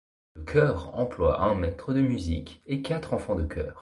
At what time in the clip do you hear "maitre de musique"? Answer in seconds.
1.53-2.63